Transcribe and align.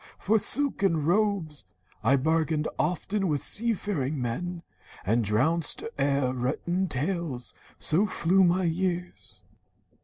For 0.17 0.39
silken 0.39 1.05
robes 1.05 1.63
I 2.03 2.15
bargained 2.15 2.67
often 2.79 3.27
with 3.27 3.43
sea 3.43 3.75
faring 3.75 4.19
men, 4.19 4.63
And 5.05 5.23
drowsed 5.23 5.83
o'er 5.99 6.33
written 6.33 6.87
tales. 6.87 7.53
So 7.77 8.07
flew 8.07 8.43
my 8.43 8.63
years. 8.63 9.43